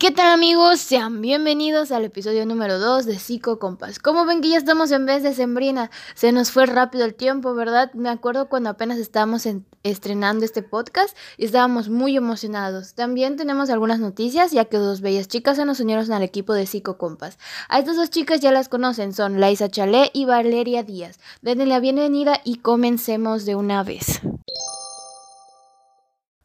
¿Qué 0.00 0.12
tal 0.12 0.28
amigos? 0.28 0.78
Sean 0.78 1.20
bienvenidos 1.20 1.90
al 1.90 2.04
episodio 2.04 2.46
número 2.46 2.78
2 2.78 3.04
de 3.04 3.18
Psico 3.18 3.58
Compas. 3.58 3.98
Como 3.98 4.26
ven 4.26 4.40
que 4.40 4.50
ya 4.50 4.56
estamos 4.56 4.92
en 4.92 5.06
vez 5.06 5.24
de 5.24 5.34
Sembrina, 5.34 5.90
se 6.14 6.30
nos 6.30 6.52
fue 6.52 6.66
rápido 6.66 7.04
el 7.04 7.16
tiempo, 7.16 7.52
¿verdad? 7.52 7.92
Me 7.94 8.08
acuerdo 8.08 8.48
cuando 8.48 8.70
apenas 8.70 8.98
estábamos 8.98 9.44
estrenando 9.82 10.44
este 10.44 10.62
podcast 10.62 11.16
y 11.36 11.46
estábamos 11.46 11.88
muy 11.88 12.16
emocionados. 12.16 12.94
También 12.94 13.34
tenemos 13.34 13.70
algunas 13.70 13.98
noticias 13.98 14.52
ya 14.52 14.66
que 14.66 14.76
dos 14.76 15.00
bellas 15.00 15.26
chicas 15.26 15.56
se 15.56 15.64
nos 15.64 15.80
unieron 15.80 16.12
al 16.12 16.22
equipo 16.22 16.54
de 16.54 16.66
Psico 16.66 16.96
Compas. 16.96 17.36
A 17.68 17.80
estas 17.80 17.96
dos 17.96 18.08
chicas 18.08 18.38
ya 18.38 18.52
las 18.52 18.68
conocen, 18.68 19.12
son 19.12 19.40
Laisa 19.40 19.68
Chalé 19.68 20.12
y 20.14 20.26
Valeria 20.26 20.84
Díaz. 20.84 21.18
Denle 21.42 21.66
la 21.66 21.80
bienvenida 21.80 22.40
y 22.44 22.58
comencemos 22.58 23.46
de 23.46 23.56
una 23.56 23.82
vez. 23.82 24.20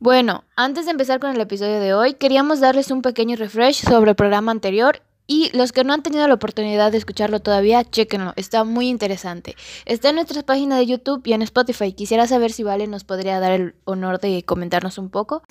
Bueno, 0.03 0.43
antes 0.57 0.83
de 0.83 0.91
empezar 0.91 1.21
con 1.21 1.31
el 1.31 1.39
episodio 1.39 1.79
de 1.79 1.93
hoy, 1.93 2.15
queríamos 2.15 2.59
darles 2.59 2.91
un 2.91 3.01
pequeño 3.01 3.37
refresh 3.37 3.85
sobre 3.85 4.09
el 4.09 4.17
programa 4.17 4.51
anterior 4.51 5.01
y 5.27 5.49
los 5.55 5.71
que 5.71 5.85
no 5.85 5.93
han 5.93 6.03
tenido 6.03 6.27
la 6.27 6.33
oportunidad 6.33 6.91
de 6.91 6.97
escucharlo 6.97 7.39
todavía, 7.39 7.85
chequenlo, 7.85 8.33
está 8.35 8.65
muy 8.65 8.89
interesante. 8.89 9.55
Está 9.85 10.09
en 10.09 10.15
nuestra 10.15 10.43
página 10.43 10.77
de 10.77 10.87
YouTube 10.87 11.21
y 11.23 11.31
en 11.31 11.41
Spotify. 11.41 11.93
Quisiera 11.93 12.27
saber 12.27 12.51
si 12.51 12.63
Vale 12.63 12.85
nos 12.87 13.05
podría 13.05 13.39
dar 13.39 13.53
el 13.53 13.75
honor 13.85 14.19
de 14.19 14.43
comentarnos 14.43 14.97
un 14.97 15.09
poco. 15.09 15.43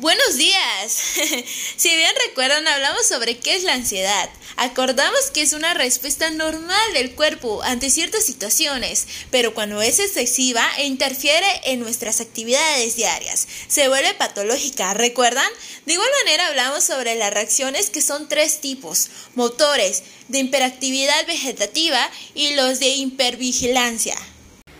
Buenos 0.00 0.36
días. 0.36 0.92
si 1.76 1.96
bien 1.96 2.12
recuerdan, 2.28 2.68
hablamos 2.68 3.06
sobre 3.06 3.38
qué 3.38 3.56
es 3.56 3.62
la 3.62 3.72
ansiedad. 3.72 4.28
Acordamos 4.56 5.30
que 5.32 5.40
es 5.40 5.54
una 5.54 5.72
respuesta 5.72 6.28
normal 6.30 6.92
del 6.92 7.14
cuerpo 7.14 7.62
ante 7.62 7.88
ciertas 7.88 8.22
situaciones, 8.22 9.06
pero 9.30 9.54
cuando 9.54 9.80
es 9.80 9.98
excesiva 9.98 10.62
e 10.76 10.84
interfiere 10.84 11.46
en 11.64 11.80
nuestras 11.80 12.20
actividades 12.20 12.96
diarias, 12.96 13.48
se 13.68 13.88
vuelve 13.88 14.12
patológica. 14.12 14.92
¿Recuerdan? 14.92 15.50
De 15.86 15.94
igual 15.94 16.10
manera 16.24 16.48
hablamos 16.48 16.84
sobre 16.84 17.14
las 17.14 17.32
reacciones 17.32 17.88
que 17.88 18.02
son 18.02 18.28
tres 18.28 18.60
tipos, 18.60 19.08
motores, 19.34 20.02
de 20.28 20.40
hiperactividad 20.40 21.26
vegetativa 21.26 22.10
y 22.34 22.54
los 22.54 22.80
de 22.80 22.88
hipervigilancia. 22.88 24.16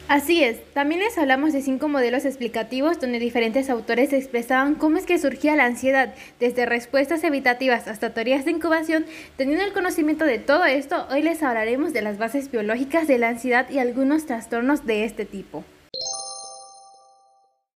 Así 0.08 0.44
es, 0.44 0.62
también 0.72 1.00
les 1.00 1.18
hablamos 1.18 1.52
de 1.52 1.62
cinco 1.62 1.88
modelos 1.88 2.24
explicativos 2.24 3.00
donde 3.00 3.18
diferentes 3.18 3.68
autores 3.68 4.12
expresaban 4.12 4.76
cómo 4.76 4.98
es 4.98 5.04
que 5.04 5.18
surgía 5.18 5.56
la 5.56 5.64
ansiedad, 5.64 6.14
desde 6.38 6.64
respuestas 6.64 7.24
evitativas 7.24 7.88
hasta 7.88 8.14
teorías 8.14 8.44
de 8.44 8.52
incubación. 8.52 9.04
Teniendo 9.36 9.64
el 9.64 9.72
conocimiento 9.72 10.24
de 10.24 10.38
todo 10.38 10.64
esto, 10.64 11.08
hoy 11.10 11.22
les 11.22 11.42
hablaremos 11.42 11.92
de 11.92 12.02
las 12.02 12.18
bases 12.18 12.52
biológicas 12.52 13.08
de 13.08 13.18
la 13.18 13.30
ansiedad 13.30 13.68
y 13.68 13.80
algunos 13.80 14.27
trastornos 14.27 14.86
de 14.86 15.04
este 15.04 15.24
tipo. 15.24 15.64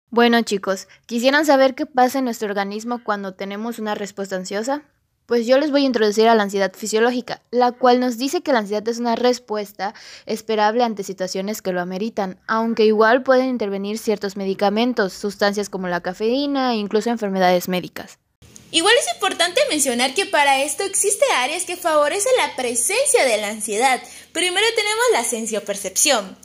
Bueno 0.09 0.41
chicos, 0.41 0.89
¿quisieran 1.05 1.45
saber 1.45 1.75
qué 1.75 1.85
pasa 1.85 2.19
en 2.19 2.25
nuestro 2.25 2.49
organismo 2.49 3.01
cuando 3.05 3.35
tenemos 3.35 3.79
una 3.79 3.95
respuesta 3.95 4.35
ansiosa? 4.35 4.83
Pues 5.27 5.45
yo 5.45 5.57
les 5.57 5.71
voy 5.71 5.83
a 5.83 5.87
introducir 5.87 6.29
a 6.29 6.35
la 6.35 6.43
ansiedad 6.43 6.71
fisiológica, 6.73 7.41
la 7.51 7.73
cual 7.73 7.99
nos 7.99 8.17
dice 8.17 8.41
que 8.41 8.53
la 8.53 8.59
ansiedad 8.59 8.87
es 8.87 8.97
una 8.97 9.17
respuesta 9.17 9.93
esperable 10.25 10.85
ante 10.85 11.03
situaciones 11.03 11.61
que 11.61 11.73
lo 11.73 11.81
ameritan, 11.81 12.39
aunque 12.47 12.85
igual 12.85 13.23
pueden 13.23 13.49
intervenir 13.49 13.97
ciertos 13.97 14.37
medicamentos, 14.37 15.11
sustancias 15.11 15.67
como 15.67 15.89
la 15.89 15.99
cafeína 15.99 16.71
e 16.71 16.77
incluso 16.77 17.09
enfermedades 17.09 17.67
médicas. 17.67 18.19
Igual 18.71 18.93
es 18.97 19.13
importante 19.15 19.59
mencionar 19.69 20.13
que 20.13 20.27
para 20.27 20.61
esto 20.61 20.83
existe 20.83 21.25
áreas 21.39 21.65
que 21.65 21.75
favorecen 21.75 22.31
la 22.37 22.55
presencia 22.55 23.25
de 23.25 23.35
la 23.35 23.49
ansiedad. 23.49 24.01
Primero 24.31 24.65
tenemos 24.77 25.05
la 25.11 25.25
sensiopercepción, 25.25 26.37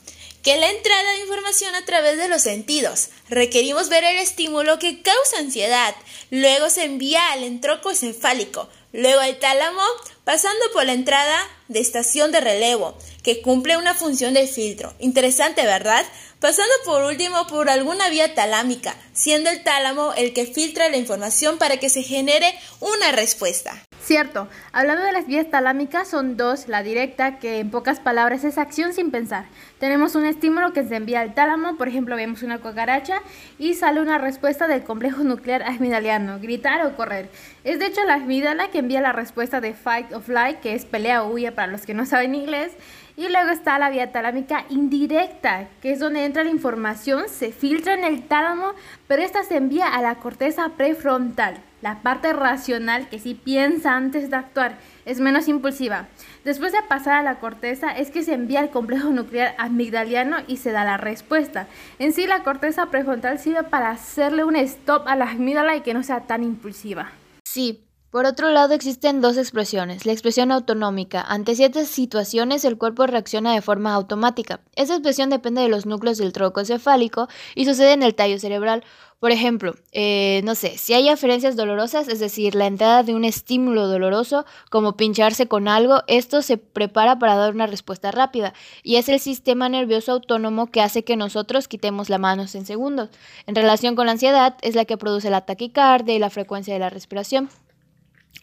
que 0.42 0.56
la 0.56 0.70
entrada 0.70 1.12
de 1.12 1.20
información 1.20 1.74
a 1.74 1.84
través 1.84 2.18
de 2.18 2.28
los 2.28 2.42
sentidos. 2.42 3.10
Requerimos 3.28 3.88
ver 3.88 4.04
el 4.04 4.18
estímulo 4.18 4.78
que 4.78 5.02
causa 5.02 5.38
ansiedad. 5.38 5.94
Luego 6.30 6.68
se 6.68 6.84
envía 6.84 7.32
al 7.32 7.44
entroco 7.44 7.90
encefálico, 7.90 8.68
luego 8.92 9.20
al 9.20 9.38
tálamo, 9.38 9.82
pasando 10.24 10.60
por 10.72 10.84
la 10.84 10.92
entrada 10.92 11.38
de 11.68 11.80
estación 11.80 12.32
de 12.32 12.40
relevo, 12.40 12.98
que 13.22 13.40
cumple 13.40 13.76
una 13.76 13.94
función 13.94 14.34
de 14.34 14.46
filtro. 14.46 14.92
Interesante, 14.98 15.64
¿verdad? 15.64 16.04
Pasando 16.40 16.72
por 16.84 17.04
último 17.04 17.46
por 17.46 17.70
alguna 17.70 18.08
vía 18.08 18.34
talámica, 18.34 18.96
siendo 19.12 19.48
el 19.48 19.62
tálamo 19.62 20.12
el 20.14 20.32
que 20.32 20.46
filtra 20.46 20.88
la 20.88 20.96
información 20.96 21.56
para 21.56 21.76
que 21.76 21.88
se 21.88 22.02
genere 22.02 22.52
una 22.80 23.12
respuesta. 23.12 23.80
Cierto, 24.04 24.48
hablando 24.72 25.04
de 25.04 25.12
las 25.12 25.28
vías 25.28 25.48
talámicas 25.48 26.08
son 26.08 26.36
dos, 26.36 26.66
la 26.66 26.82
directa, 26.82 27.38
que 27.38 27.60
en 27.60 27.70
pocas 27.70 28.00
palabras 28.00 28.42
es 28.42 28.58
acción 28.58 28.92
sin 28.92 29.12
pensar. 29.12 29.46
Tenemos 29.82 30.14
un 30.14 30.24
estímulo 30.26 30.72
que 30.72 30.84
se 30.84 30.94
envía 30.94 31.22
al 31.22 31.34
tálamo, 31.34 31.74
por 31.76 31.88
ejemplo 31.88 32.14
vemos 32.14 32.44
una 32.44 32.58
cucaracha 32.58 33.20
y 33.58 33.74
sale 33.74 34.00
una 34.00 34.16
respuesta 34.16 34.68
del 34.68 34.84
complejo 34.84 35.24
nuclear 35.24 35.64
amigdaliano, 35.64 36.38
gritar 36.38 36.86
o 36.86 36.94
correr. 36.94 37.28
Es 37.64 37.80
de 37.80 37.86
hecho 37.86 38.04
la 38.04 38.14
amígdala 38.14 38.68
que 38.68 38.78
envía 38.78 39.00
la 39.00 39.10
respuesta 39.10 39.60
de 39.60 39.74
fight 39.74 40.12
or 40.12 40.22
flight, 40.22 40.60
que 40.60 40.76
es 40.76 40.84
pelea 40.84 41.24
o 41.24 41.32
huya 41.32 41.56
para 41.56 41.66
los 41.66 41.84
que 41.84 41.94
no 41.94 42.06
saben 42.06 42.36
inglés, 42.36 42.70
y 43.16 43.28
luego 43.28 43.50
está 43.50 43.76
la 43.80 43.90
vía 43.90 44.12
talámica 44.12 44.66
indirecta, 44.68 45.66
que 45.80 45.90
es 45.90 45.98
donde 45.98 46.26
entra 46.26 46.44
la 46.44 46.50
información, 46.50 47.24
se 47.28 47.50
filtra 47.50 47.94
en 47.94 48.04
el 48.04 48.22
tálamo, 48.22 48.74
pero 49.08 49.22
esta 49.22 49.42
se 49.42 49.56
envía 49.56 49.88
a 49.88 50.00
la 50.00 50.14
corteza 50.14 50.68
prefrontal, 50.76 51.56
la 51.80 52.02
parte 52.02 52.32
racional 52.32 53.08
que 53.08 53.18
sí 53.18 53.34
piensa 53.34 53.96
antes 53.96 54.30
de 54.30 54.36
actuar, 54.36 54.78
es 55.04 55.20
menos 55.20 55.48
impulsiva. 55.48 56.08
Después 56.44 56.72
de 56.72 56.82
pasar 56.88 57.14
a 57.14 57.22
la 57.22 57.40
corteza 57.40 57.90
es 57.96 58.10
que 58.10 58.22
se 58.22 58.34
envía 58.34 58.60
al 58.60 58.70
complejo 58.70 59.10
nuclear 59.10 59.54
amigdaliano 59.58 60.36
y 60.46 60.58
se 60.58 60.72
da 60.72 60.84
la 60.84 60.96
respuesta. 60.96 61.66
En 61.98 62.12
sí 62.12 62.26
la 62.26 62.42
corteza 62.42 62.86
prefrontal 62.86 63.38
sirve 63.38 63.62
para 63.64 63.90
hacerle 63.90 64.44
un 64.44 64.56
stop 64.56 65.06
a 65.06 65.16
la 65.16 65.30
amígdala 65.30 65.76
y 65.76 65.80
que 65.80 65.94
no 65.94 66.02
sea 66.02 66.20
tan 66.20 66.42
impulsiva. 66.42 67.10
Sí, 67.44 67.84
por 68.12 68.26
otro 68.26 68.50
lado, 68.50 68.74
existen 68.74 69.22
dos 69.22 69.38
expresiones. 69.38 70.04
La 70.04 70.12
expresión 70.12 70.52
autonómica. 70.52 71.22
Ante 71.22 71.56
ciertas 71.56 71.88
situaciones, 71.88 72.62
el 72.66 72.76
cuerpo 72.76 73.06
reacciona 73.06 73.54
de 73.54 73.62
forma 73.62 73.94
automática. 73.94 74.60
Esa 74.76 74.92
expresión 74.92 75.30
depende 75.30 75.62
de 75.62 75.68
los 75.68 75.86
núcleos 75.86 76.18
del 76.18 76.34
tronco 76.34 76.60
encefálico 76.60 77.28
y 77.54 77.64
sucede 77.64 77.94
en 77.94 78.02
el 78.02 78.14
tallo 78.14 78.38
cerebral. 78.38 78.84
Por 79.18 79.30
ejemplo, 79.30 79.76
eh, 79.92 80.42
no 80.44 80.54
sé, 80.54 80.76
si 80.76 80.92
hay 80.92 81.08
aferencias 81.08 81.56
dolorosas, 81.56 82.08
es 82.08 82.18
decir, 82.18 82.54
la 82.54 82.66
entrada 82.66 83.02
de 83.02 83.14
un 83.14 83.24
estímulo 83.24 83.86
doloroso, 83.88 84.44
como 84.68 84.98
pincharse 84.98 85.48
con 85.48 85.66
algo, 85.66 86.02
esto 86.06 86.42
se 86.42 86.58
prepara 86.58 87.18
para 87.18 87.36
dar 87.36 87.54
una 87.54 87.66
respuesta 87.66 88.10
rápida 88.10 88.52
y 88.82 88.96
es 88.96 89.08
el 89.08 89.20
sistema 89.20 89.70
nervioso 89.70 90.12
autónomo 90.12 90.70
que 90.70 90.82
hace 90.82 91.02
que 91.02 91.16
nosotros 91.16 91.66
quitemos 91.66 92.10
la 92.10 92.18
mano 92.18 92.42
en 92.42 92.66
segundos. 92.66 93.08
En 93.46 93.54
relación 93.54 93.96
con 93.96 94.04
la 94.04 94.12
ansiedad, 94.12 94.56
es 94.60 94.74
la 94.74 94.84
que 94.84 94.98
produce 94.98 95.30
la 95.30 95.46
taquicardia 95.46 96.14
y 96.14 96.18
la 96.18 96.28
frecuencia 96.28 96.74
de 96.74 96.80
la 96.80 96.90
respiración. 96.90 97.48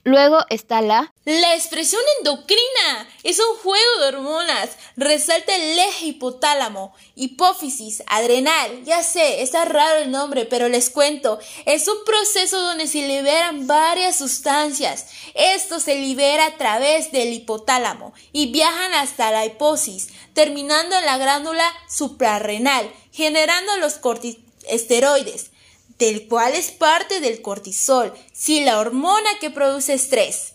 Luego 0.03 0.39
está 0.49 0.81
la... 0.81 1.13
La 1.25 1.53
expresión 1.55 2.01
endocrina 2.17 3.07
es 3.23 3.39
un 3.39 3.57
juego 3.57 3.99
de 3.99 4.07
hormonas. 4.07 4.69
Resalta 4.95 5.55
el 5.55 5.77
eje 5.77 6.07
hipotálamo, 6.07 6.95
hipófisis, 7.15 8.01
adrenal. 8.07 8.83
Ya 8.85 9.03
sé, 9.03 9.41
está 9.43 9.65
raro 9.65 9.99
el 9.99 10.09
nombre, 10.09 10.45
pero 10.45 10.69
les 10.69 10.89
cuento. 10.89 11.37
Es 11.65 11.87
un 11.87 12.03
proceso 12.05 12.59
donde 12.61 12.87
se 12.87 13.07
liberan 13.07 13.67
varias 13.67 14.15
sustancias. 14.15 15.07
Esto 15.35 15.79
se 15.79 15.95
libera 15.95 16.47
a 16.47 16.57
través 16.57 17.11
del 17.11 17.33
hipotálamo 17.33 18.13
y 18.31 18.51
viajan 18.51 18.93
hasta 18.93 19.31
la 19.31 19.45
hipófisis, 19.45 20.07
terminando 20.33 20.97
en 20.97 21.05
la 21.05 21.17
glándula 21.17 21.71
suprarrenal, 21.87 22.89
generando 23.11 23.77
los 23.77 23.95
corticosteroides 23.95 25.51
del 25.99 26.27
cual 26.27 26.55
es 26.55 26.71
parte 26.71 27.19
del 27.19 27.41
cortisol, 27.41 28.13
si 28.33 28.61
la 28.61 28.79
hormona 28.79 29.29
que 29.39 29.49
produce 29.49 29.93
estrés. 29.93 30.53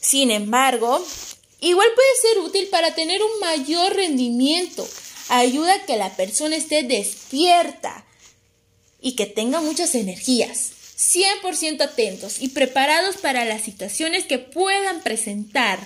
Sin 0.00 0.30
embargo, 0.30 1.04
igual 1.60 1.88
puede 1.94 2.08
ser 2.22 2.38
útil 2.38 2.68
para 2.68 2.94
tener 2.94 3.20
un 3.20 3.40
mayor 3.40 3.94
rendimiento. 3.94 4.88
Ayuda 5.28 5.74
a 5.74 5.84
que 5.84 5.96
la 5.96 6.14
persona 6.14 6.54
esté 6.54 6.84
despierta 6.84 8.06
y 9.00 9.16
que 9.16 9.26
tenga 9.26 9.60
muchas 9.60 9.94
energías. 9.96 10.70
100% 10.96 11.82
atentos 11.82 12.40
y 12.40 12.50
preparados 12.50 13.16
para 13.16 13.44
las 13.44 13.62
situaciones 13.62 14.26
que 14.26 14.38
puedan 14.38 15.02
presentar. 15.02 15.80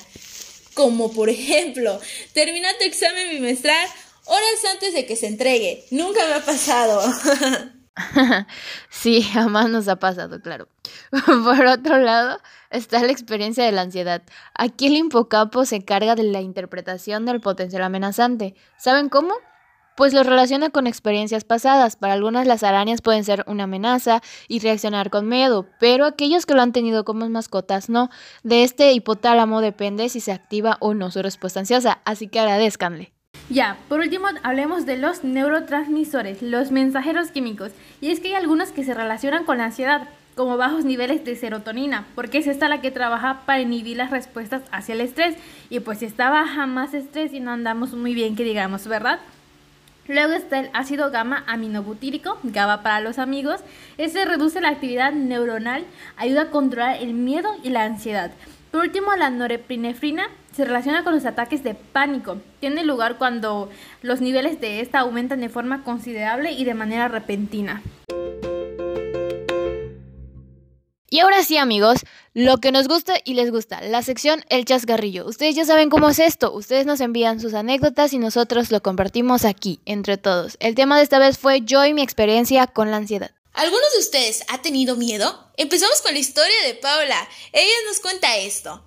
Como 0.75 1.13
por 1.13 1.31
ejemplo, 1.31 1.99
termina 2.35 2.77
tu 2.79 2.85
examen 2.85 3.31
bimestral 3.31 3.89
horas 4.27 4.65
antes 4.71 4.93
de 4.93 5.07
que 5.07 5.17
se 5.17 5.29
entregue. 5.29 5.87
Nunca 5.91 6.27
me 6.27 6.35
ha 6.35 6.45
pasado. 6.45 7.03
sí, 8.91 9.23
jamás 9.33 9.69
nos 9.71 9.89
ha 9.89 9.97
pasado, 9.97 10.41
claro. 10.41 10.69
Por 11.27 11.67
otro 11.67 11.99
lado, 11.99 12.39
está 12.71 13.01
la 13.03 13.13
experiencia 13.13 13.65
de 13.65 13.73
la 13.73 13.83
ansiedad. 13.83 14.23
Aquí 14.55 14.87
el 14.87 14.97
hipocapo 14.97 15.65
se 15.65 15.85
carga 15.85 16.15
de 16.15 16.25
la 16.25 16.41
interpretación 16.41 17.27
del 17.27 17.41
potencial 17.41 17.83
amenazante. 17.83 18.55
¿Saben 18.77 19.09
cómo? 19.09 19.35
Pues 19.97 20.15
lo 20.15 20.23
relaciona 20.23 20.71
con 20.71 20.87
experiencias 20.87 21.43
pasadas. 21.45 21.97
Para 21.97 22.13
algunas 22.13 22.47
las 22.47 22.63
arañas 22.63 23.03
pueden 23.03 23.25
ser 23.25 23.45
una 23.49 23.65
amenaza 23.65 24.23
y 24.47 24.61
reaccionar 24.61 25.11
con 25.11 25.29
miedo, 25.29 25.67
pero 25.81 26.07
aquellos 26.07 26.47
que 26.47 26.55
lo 26.55 26.63
han 26.63 26.73
tenido 26.73 27.05
como 27.05 27.29
mascotas 27.29 27.89
no. 27.89 28.09
De 28.45 28.63
este 28.63 28.93
hipotálamo 28.93 29.61
depende 29.61 30.09
si 30.09 30.21
se 30.21 30.31
activa 30.31 30.77
o 30.81 30.95
no 30.95 31.11
su 31.11 31.21
respuesta 31.21 31.59
ansiosa, 31.59 32.01
así 32.05 32.29
que 32.29 32.39
agradezcanle. 32.39 33.18
Ya, 33.51 33.79
por 33.89 34.01
último 34.01 34.27
hablemos 34.43 34.85
de 34.85 34.99
los 34.99 35.25
neurotransmisores, 35.25 36.43
los 36.43 36.71
mensajeros 36.71 37.31
químicos. 37.31 37.73
Y 38.03 38.11
es 38.11 38.21
que 38.21 38.29
hay 38.29 38.35
algunos 38.35 38.73
que 38.73 38.85
se 38.85 38.93
relacionan 38.93 39.45
con 39.45 39.57
la 39.57 39.65
ansiedad, 39.67 40.07
como 40.35 40.59
bajos 40.59 40.85
niveles 40.85 41.25
de 41.25 41.35
serotonina, 41.35 42.07
porque 42.15 42.39
es 42.39 42.47
esta 42.47 42.69
la 42.69 42.83
que 42.83 42.91
trabaja 42.91 43.41
para 43.47 43.63
inhibir 43.63 43.97
las 43.97 44.11
respuestas 44.11 44.63
hacia 44.71 44.95
el 44.95 45.01
estrés. 45.01 45.35
Y 45.71 45.81
pues 45.81 46.01
si 46.01 46.05
está 46.05 46.29
baja 46.29 46.67
más 46.67 46.93
estrés 46.93 47.33
y 47.33 47.41
no 47.41 47.51
andamos 47.51 47.95
muy 47.95 48.13
bien, 48.13 48.37
que 48.37 48.45
digamos, 48.45 48.87
¿verdad? 48.87 49.19
Luego 50.09 50.35
está 50.35 50.61
el 50.61 50.71
ácido 50.75 51.11
gamma 51.11 51.45
aminobutírico, 51.47 52.39
GABA 52.43 52.83
para 52.83 53.01
los 53.01 53.19
amigos. 53.19 53.61
Ese 53.97 54.27
reduce 54.27 54.61
la 54.61 54.69
actividad 54.69 55.13
neuronal, 55.13 55.85
ayuda 56.19 56.43
a 56.43 56.51
controlar 56.51 57.03
el 57.03 57.15
miedo 57.15 57.49
y 57.63 57.71
la 57.71 57.85
ansiedad. 57.85 58.31
Por 58.71 58.83
último, 58.83 59.17
la 59.17 59.31
norepinefrina 59.31 60.29
se 60.55 60.65
relaciona 60.65 61.05
con 61.05 61.15
los 61.15 61.25
ataques 61.25 61.63
de 61.63 61.75
pánico. 61.75 62.39
Tiene 62.61 62.85
lugar 62.85 63.19
cuando 63.19 63.71
los 64.03 64.21
niveles 64.21 64.61
de 64.61 64.81
esta 64.81 65.01
aumentan 65.01 65.41
de 65.41 65.49
forma 65.49 65.85
considerable 65.85 66.53
y 66.53 66.65
de 66.65 66.75
manera 66.75 67.09
repentina. 67.09 67.83
Y 71.11 71.21
ahora 71.21 71.43
sí, 71.43 71.57
amigos, 71.57 72.01
lo 72.35 72.59
que 72.59 72.71
nos 72.71 72.87
gusta 72.87 73.15
y 73.25 73.33
les 73.33 73.51
gusta, 73.51 73.81
la 73.81 74.03
sección 74.03 74.45
El 74.51 74.67
Chascarrillo. 74.67 75.27
Ustedes 75.27 75.55
ya 75.55 75.65
saben 75.65 75.89
cómo 75.89 76.11
es 76.11 76.19
esto. 76.19 76.53
Ustedes 76.53 76.85
nos 76.85 77.01
envían 77.01 77.41
sus 77.41 77.55
anécdotas 77.55 78.13
y 78.13 78.19
nosotros 78.19 78.71
lo 78.71 78.83
compartimos 78.83 79.47
aquí, 79.47 79.81
entre 79.87 80.19
todos. 80.19 80.59
El 80.61 80.75
tema 80.75 80.99
de 80.99 81.05
esta 81.05 81.19
vez 81.19 81.39
fue 81.39 81.63
yo 81.63 81.85
y 81.87 81.95
mi 81.95 82.03
experiencia 82.03 82.67
con 82.67 82.91
la 82.91 82.99
ansiedad. 82.99 83.31
¿Algunos 83.55 83.93
de 83.95 84.01
ustedes 84.01 84.45
ha 84.51 84.61
tenido 84.61 84.97
miedo? 84.97 85.51
Empezamos 85.57 86.03
con 86.03 86.13
la 86.13 86.21
historia 86.21 86.55
de 86.67 86.75
Paula. 86.75 87.27
Ella 87.53 87.73
nos 87.89 88.01
cuenta 88.01 88.37
esto. 88.37 88.85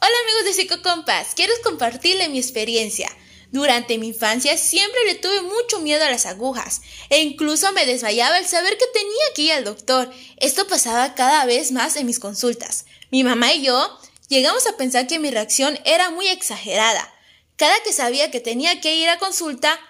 Hola 0.00 0.14
amigos 0.22 0.44
de 0.44 0.52
Psicocompas, 0.52 1.34
quiero 1.34 1.52
compartirle 1.64 2.28
mi 2.28 2.38
experiencia. 2.38 3.08
Durante 3.50 3.98
mi 3.98 4.08
infancia 4.08 4.56
siempre 4.56 5.00
le 5.06 5.16
tuve 5.16 5.42
mucho 5.42 5.80
miedo 5.80 6.04
a 6.04 6.10
las 6.10 6.24
agujas 6.24 6.82
e 7.10 7.20
incluso 7.20 7.72
me 7.72 7.84
desmayaba 7.84 8.36
al 8.36 8.46
saber 8.46 8.78
que 8.78 8.86
tenía 8.92 9.24
que 9.34 9.42
ir 9.42 9.52
al 9.54 9.64
doctor. 9.64 10.08
Esto 10.36 10.68
pasaba 10.68 11.16
cada 11.16 11.44
vez 11.46 11.72
más 11.72 11.96
en 11.96 12.06
mis 12.06 12.20
consultas. 12.20 12.86
Mi 13.10 13.24
mamá 13.24 13.52
y 13.54 13.62
yo 13.62 13.98
llegamos 14.28 14.68
a 14.68 14.76
pensar 14.76 15.08
que 15.08 15.18
mi 15.18 15.30
reacción 15.30 15.76
era 15.84 16.10
muy 16.10 16.28
exagerada. 16.28 17.12
Cada 17.56 17.74
que 17.82 17.92
sabía 17.92 18.30
que 18.30 18.38
tenía 18.38 18.80
que 18.80 18.94
ir 18.94 19.08
a 19.08 19.18
consulta 19.18 19.80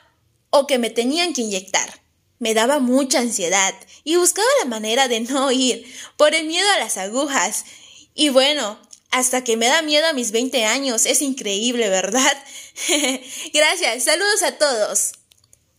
o 0.49 0.67
que 0.67 0.79
me 0.79 0.89
tenían 0.89 1.35
que 1.35 1.43
inyectar. 1.43 2.01
Me 2.39 2.55
daba 2.55 2.79
mucha 2.79 3.19
ansiedad 3.19 3.75
y 4.05 4.17
buscaba 4.17 4.49
la 4.63 4.71
manera 4.71 5.07
de 5.07 5.21
no 5.21 5.53
ir 5.53 5.85
por 6.17 6.35
el 6.35 6.47
miedo 6.47 6.67
a 6.71 6.79
las 6.79 6.97
agujas. 6.97 7.67
Y 8.15 8.31
bueno, 8.31 8.81
hasta 9.11 9.45
que 9.45 9.57
me 9.57 9.67
da 9.67 9.83
miedo 9.83 10.07
a 10.07 10.13
mis 10.13 10.33
20 10.33 10.65
años. 10.65 11.07
Es 11.07 11.23
increíble, 11.23 11.89
¿verdad? 11.89 12.45
Gracias, 13.53 14.05
saludos 14.05 14.43
a 14.43 14.59
todos. 14.59 15.13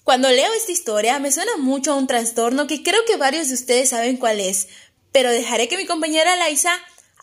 Cuando 0.04 0.30
leo 0.32 0.52
esta 0.54 0.72
historia 0.72 1.20
me 1.20 1.32
suena 1.32 1.58
mucho 1.58 1.94
a 1.94 1.96
un 1.96 2.08
trastorno 2.08 2.68
que 2.68 2.82
creo 2.84 3.06
que 3.06 3.18
varios 3.18 3.50
de 3.50 3.54
ustedes 3.54 3.90
saben 3.90 4.18
cuál 4.18 4.40
es, 4.40 4.68
pero 5.12 5.32
dejaré 5.32 5.68
que 5.68 5.78
mi 5.78 5.86
compañera 5.86 6.36
Laisa 6.36 6.74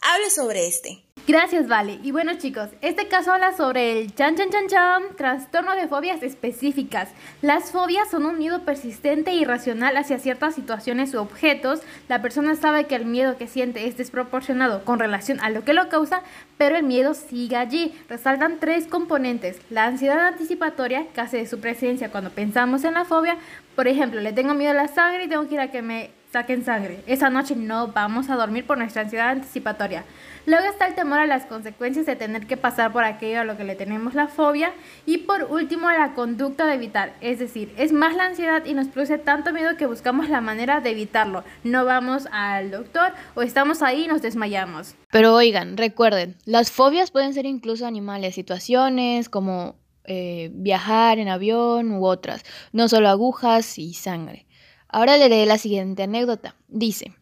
hable 0.02 0.30
sobre 0.30 0.66
este. 0.66 1.05
Gracias, 1.26 1.66
Vale. 1.66 1.98
Y 2.04 2.12
bueno, 2.12 2.34
chicos, 2.38 2.68
este 2.82 3.08
caso 3.08 3.32
habla 3.32 3.52
sobre 3.52 3.98
el 3.98 4.14
chan 4.14 4.36
chan 4.36 4.48
chan 4.48 4.68
chan, 4.68 5.02
trastorno 5.16 5.74
de 5.74 5.88
fobias 5.88 6.22
específicas. 6.22 7.08
Las 7.42 7.72
fobias 7.72 8.08
son 8.08 8.26
un 8.26 8.38
miedo 8.38 8.62
persistente 8.62 9.32
e 9.32 9.34
irracional 9.34 9.96
hacia 9.96 10.20
ciertas 10.20 10.54
situaciones 10.54 11.12
u 11.14 11.18
objetos. 11.18 11.80
La 12.08 12.22
persona 12.22 12.54
sabe 12.54 12.84
que 12.84 12.94
el 12.94 13.06
miedo 13.06 13.38
que 13.38 13.48
siente 13.48 13.88
es 13.88 13.96
desproporcionado 13.96 14.84
con 14.84 15.00
relación 15.00 15.40
a 15.40 15.50
lo 15.50 15.64
que 15.64 15.72
lo 15.72 15.88
causa, 15.88 16.22
pero 16.58 16.76
el 16.76 16.84
miedo 16.84 17.12
sigue 17.14 17.56
allí. 17.56 17.92
Resaltan 18.08 18.60
tres 18.60 18.86
componentes. 18.86 19.58
La 19.68 19.86
ansiedad 19.86 20.28
anticipatoria, 20.28 21.08
que 21.12 21.20
hace 21.20 21.38
de 21.38 21.46
su 21.46 21.58
presencia 21.58 22.12
cuando 22.12 22.30
pensamos 22.30 22.84
en 22.84 22.94
la 22.94 23.04
fobia. 23.04 23.36
Por 23.74 23.88
ejemplo, 23.88 24.20
le 24.20 24.32
tengo 24.32 24.54
miedo 24.54 24.70
a 24.70 24.74
la 24.74 24.86
sangre 24.86 25.24
y 25.24 25.28
tengo 25.28 25.48
que 25.48 25.54
ir 25.54 25.60
a 25.60 25.72
que 25.72 25.82
me 25.82 26.10
saquen 26.36 26.66
sangre. 26.66 27.00
Esa 27.06 27.30
noche 27.30 27.56
no 27.56 27.88
vamos 27.88 28.28
a 28.28 28.36
dormir 28.36 28.66
por 28.66 28.76
nuestra 28.76 29.00
ansiedad 29.00 29.30
anticipatoria. 29.30 30.04
Luego 30.44 30.66
está 30.68 30.86
el 30.86 30.94
temor 30.94 31.18
a 31.18 31.26
las 31.26 31.46
consecuencias 31.46 32.04
de 32.04 32.14
tener 32.14 32.46
que 32.46 32.58
pasar 32.58 32.92
por 32.92 33.04
aquello 33.04 33.40
a 33.40 33.44
lo 33.44 33.56
que 33.56 33.64
le 33.64 33.74
tenemos 33.74 34.12
la 34.12 34.28
fobia. 34.28 34.70
Y 35.06 35.18
por 35.18 35.44
último, 35.44 35.90
la 35.90 36.12
conducta 36.12 36.66
de 36.66 36.74
evitar. 36.74 37.14
Es 37.22 37.38
decir, 37.38 37.72
es 37.78 37.90
más 37.90 38.14
la 38.14 38.26
ansiedad 38.26 38.66
y 38.66 38.74
nos 38.74 38.88
produce 38.88 39.16
tanto 39.16 39.50
miedo 39.54 39.78
que 39.78 39.86
buscamos 39.86 40.28
la 40.28 40.42
manera 40.42 40.82
de 40.82 40.90
evitarlo. 40.90 41.42
No 41.64 41.86
vamos 41.86 42.28
al 42.30 42.70
doctor 42.70 43.14
o 43.34 43.40
estamos 43.40 43.80
ahí 43.80 44.04
y 44.04 44.08
nos 44.08 44.20
desmayamos. 44.20 44.94
Pero 45.10 45.34
oigan, 45.34 45.78
recuerden, 45.78 46.36
las 46.44 46.70
fobias 46.70 47.10
pueden 47.10 47.32
ser 47.32 47.46
incluso 47.46 47.86
animales, 47.86 48.34
situaciones 48.34 49.30
como 49.30 49.76
eh, 50.04 50.50
viajar 50.52 51.18
en 51.18 51.28
avión 51.28 51.92
u 51.92 52.04
otras, 52.06 52.44
no 52.72 52.88
solo 52.88 53.08
agujas 53.08 53.78
y 53.78 53.94
sangre. 53.94 54.45
Ahora 54.88 55.16
le 55.16 55.28
leeré 55.28 55.46
la 55.46 55.58
siguiente 55.58 56.04
anécdota. 56.04 56.54
Dice, 56.68 57.12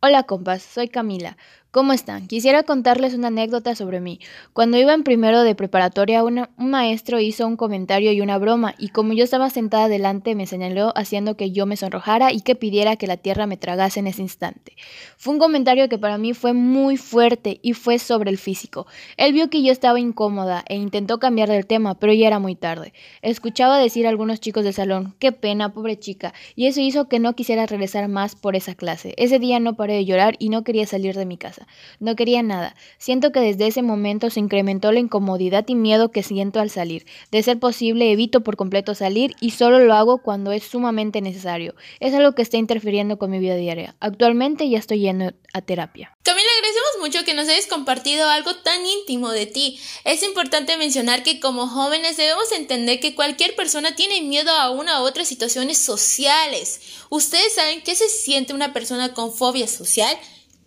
Hola 0.00 0.24
compas, 0.24 0.62
soy 0.62 0.88
Camila. 0.88 1.36
¿Cómo 1.72 1.94
están? 1.94 2.26
Quisiera 2.26 2.64
contarles 2.64 3.14
una 3.14 3.28
anécdota 3.28 3.74
sobre 3.74 3.98
mí. 3.98 4.20
Cuando 4.52 4.76
iba 4.76 4.92
en 4.92 5.04
primero 5.04 5.42
de 5.42 5.54
preparatoria, 5.54 6.22
un 6.22 6.46
maestro 6.58 7.18
hizo 7.18 7.46
un 7.46 7.56
comentario 7.56 8.12
y 8.12 8.20
una 8.20 8.36
broma, 8.36 8.74
y 8.76 8.88
como 8.88 9.14
yo 9.14 9.24
estaba 9.24 9.48
sentada 9.48 9.88
delante, 9.88 10.34
me 10.34 10.46
señaló 10.46 10.92
haciendo 10.96 11.34
que 11.34 11.50
yo 11.50 11.64
me 11.64 11.78
sonrojara 11.78 12.30
y 12.30 12.42
que 12.42 12.56
pidiera 12.56 12.96
que 12.96 13.06
la 13.06 13.16
tierra 13.16 13.46
me 13.46 13.56
tragase 13.56 14.00
en 14.00 14.06
ese 14.06 14.20
instante. 14.20 14.76
Fue 15.16 15.32
un 15.32 15.40
comentario 15.40 15.88
que 15.88 15.96
para 15.96 16.18
mí 16.18 16.34
fue 16.34 16.52
muy 16.52 16.98
fuerte 16.98 17.58
y 17.62 17.72
fue 17.72 17.98
sobre 17.98 18.30
el 18.30 18.36
físico. 18.36 18.86
Él 19.16 19.32
vio 19.32 19.48
que 19.48 19.62
yo 19.62 19.72
estaba 19.72 19.98
incómoda 19.98 20.66
e 20.68 20.74
intentó 20.74 21.20
cambiar 21.20 21.48
del 21.48 21.64
tema, 21.64 21.94
pero 21.98 22.12
ya 22.12 22.26
era 22.26 22.38
muy 22.38 22.54
tarde. 22.54 22.92
Escuchaba 23.22 23.78
decir 23.78 24.04
a 24.04 24.10
algunos 24.10 24.40
chicos 24.40 24.64
del 24.64 24.74
salón, 24.74 25.14
qué 25.18 25.32
pena, 25.32 25.72
pobre 25.72 25.98
chica, 25.98 26.34
y 26.54 26.66
eso 26.66 26.82
hizo 26.82 27.08
que 27.08 27.18
no 27.18 27.34
quisiera 27.34 27.64
regresar 27.64 28.08
más 28.08 28.36
por 28.36 28.56
esa 28.56 28.74
clase. 28.74 29.14
Ese 29.16 29.38
día 29.38 29.58
no 29.58 29.74
paré 29.74 29.94
de 29.94 30.04
llorar 30.04 30.36
y 30.38 30.50
no 30.50 30.64
quería 30.64 30.86
salir 30.86 31.16
de 31.16 31.24
mi 31.24 31.38
casa. 31.62 31.72
No 32.00 32.16
quería 32.16 32.42
nada. 32.42 32.74
Siento 32.98 33.32
que 33.32 33.40
desde 33.40 33.66
ese 33.66 33.82
momento 33.82 34.30
se 34.30 34.40
incrementó 34.40 34.92
la 34.92 35.00
incomodidad 35.00 35.64
y 35.68 35.74
miedo 35.74 36.10
que 36.10 36.22
siento 36.22 36.60
al 36.60 36.70
salir. 36.70 37.06
De 37.30 37.42
ser 37.42 37.58
posible, 37.58 38.10
evito 38.10 38.42
por 38.42 38.56
completo 38.56 38.94
salir 38.94 39.34
y 39.40 39.50
solo 39.50 39.78
lo 39.78 39.94
hago 39.94 40.18
cuando 40.18 40.52
es 40.52 40.64
sumamente 40.64 41.20
necesario. 41.20 41.74
Es 42.00 42.14
algo 42.14 42.34
que 42.34 42.42
está 42.42 42.56
interfiriendo 42.56 43.18
con 43.18 43.30
mi 43.30 43.38
vida 43.38 43.56
diaria. 43.56 43.94
Actualmente 44.00 44.68
ya 44.68 44.78
estoy 44.78 45.00
yendo 45.00 45.32
a 45.52 45.62
terapia. 45.62 46.16
Camila, 46.22 46.48
agradecemos 46.58 47.00
mucho 47.00 47.24
que 47.24 47.34
nos 47.34 47.48
hayas 47.48 47.66
compartido 47.66 48.28
algo 48.28 48.54
tan 48.56 48.86
íntimo 48.86 49.30
de 49.30 49.46
ti. 49.46 49.80
Es 50.04 50.22
importante 50.22 50.76
mencionar 50.76 51.22
que 51.22 51.40
como 51.40 51.66
jóvenes 51.66 52.16
debemos 52.16 52.50
entender 52.52 53.00
que 53.00 53.14
cualquier 53.14 53.54
persona 53.56 53.96
tiene 53.96 54.22
miedo 54.22 54.50
a 54.52 54.70
una 54.70 55.00
u 55.00 55.04
otra 55.04 55.24
situaciones 55.24 55.78
sociales. 55.78 56.80
¿Ustedes 57.10 57.54
saben 57.54 57.82
qué 57.82 57.94
se 57.94 58.08
siente 58.08 58.54
una 58.54 58.72
persona 58.72 59.12
con 59.14 59.34
fobia 59.34 59.66
social? 59.66 60.16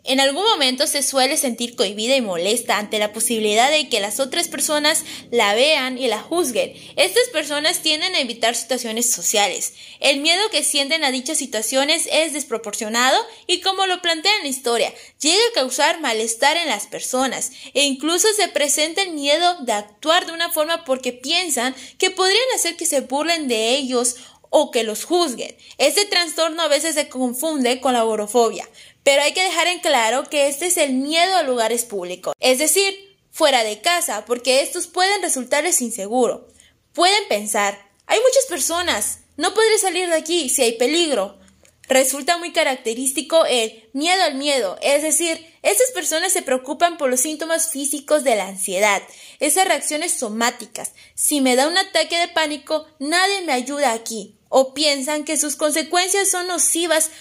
En 0.08 0.20
algún 0.20 0.44
momento 0.44 0.86
se 0.86 1.02
suele 1.02 1.36
sentir 1.36 1.76
cohibida 1.76 2.16
y 2.16 2.22
molesta 2.22 2.78
ante 2.78 3.00
la 3.00 3.12
posibilidad 3.12 3.72
de 3.72 3.90
que 3.90 4.00
las 4.00 4.20
otras 4.20 4.48
personas 4.48 5.04
la 5.32 5.56
vean 5.56 5.98
y 5.98 6.08
la 6.08 6.20
juzguen. 6.22 6.74
Estas 6.96 7.28
personas 7.34 7.80
tienden 7.80 8.14
a 8.14 8.20
evitar 8.20 8.56
situaciones 8.56 9.10
sociales. 9.10 9.74
El 10.00 10.20
miedo 10.20 10.42
que 10.52 10.64
sienten 10.64 11.04
a 11.04 11.10
dichas 11.10 11.40
situaciones 11.40 12.08
es 12.12 12.34
desproporcionado 12.34 13.20
y 13.48 13.62
como 13.62 13.88
lo 13.88 14.00
plantea 14.04 14.32
en 14.38 14.44
la 14.44 14.50
historia, 14.50 14.94
llega 15.20 15.42
a 15.50 15.56
causar 15.56 16.00
malestar 16.00 16.56
en 16.56 16.70
las 16.70 16.86
personas 16.86 17.52
e 17.74 17.84
incluso 17.84 18.28
se 18.34 18.48
presenta 18.48 19.02
el 19.02 19.14
miedo 19.14 19.58
de 19.62 19.74
actuar 19.74 20.28
de 20.28 20.34
una 20.34 20.52
forma 20.52 20.86
porque 20.86 21.14
piensan 21.14 21.76
que 21.98 22.12
podrían 22.12 22.46
hacer 22.54 22.76
que 22.76 22.86
se 22.86 23.02
burlen 23.02 23.48
de 23.48 23.72
ellos 23.72 24.18
o 24.50 24.72
que 24.72 24.84
los 24.84 25.06
juzguen. 25.06 25.56
Este 25.78 26.06
trastorno 26.06 26.62
a 26.64 26.68
veces 26.68 26.96
se 26.96 27.10
confunde 27.10 27.82
con 27.82 27.94
la 27.94 28.00
agorofobia, 28.00 28.68
pero 29.04 29.22
hay 29.22 29.34
que 29.34 29.44
dejar 29.44 29.68
en 29.68 29.80
claro 29.80 30.30
que 30.30 30.48
este 30.48 30.68
es 30.68 30.78
el 30.78 30.94
miedo 30.94 31.36
a 31.36 31.44
lugares 31.44 31.86
públicos, 31.86 32.34
es 32.40 32.60
decir, 32.60 33.18
fuera 33.32 33.64
de 33.64 33.82
casa, 33.82 34.26
porque 34.26 34.62
estos 34.62 34.88
pueden 34.88 35.22
resultarles 35.22 35.82
inseguros. 35.82 36.42
Pueden 36.94 37.28
pensar, 37.28 37.90
hay 38.06 38.20
muchas 38.20 38.46
personas, 38.48 39.20
no 39.38 39.54
podré 39.54 39.78
salir 39.78 40.08
de 40.08 40.16
aquí 40.16 40.50
si 40.50 40.62
hay 40.62 40.78
peligro. 40.78 41.38
Resulta 41.88 42.38
muy 42.38 42.52
característico 42.52 43.46
el 43.46 43.88
miedo 43.94 44.24
al 44.24 44.36
miedo, 44.36 44.78
es 44.82 45.04
decir, 45.04 45.46
estas 45.62 45.92
personas 45.92 46.34
se 46.34 46.42
preocupan 46.42 46.98
por 46.98 47.10
los 47.10 47.22
síntomas 47.22 47.70
físicos 47.70 48.24
de 48.24 48.36
la 48.36 48.48
ansiedad, 48.48 49.02
esas 49.40 49.68
reacciones 49.68 50.14
somáticas. 50.14 50.94
Si 51.14 51.42
me 51.42 51.56
da 51.56 51.68
un 51.68 51.78
ataque 51.78 52.18
de 52.18 52.28
pánico, 52.28 52.88
nadie 53.00 53.42
me 53.42 53.54
ayuda 53.54 53.92
aquí, 53.94 54.36
o 54.50 54.74
piensan 54.74 55.26
que 55.26 55.38
sus 55.38 55.56
consecuencias 55.56 56.30
son 56.30 56.48
nocivas 56.48 57.12